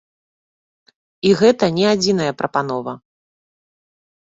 [1.29, 2.93] І гэта не адзіная прапанова.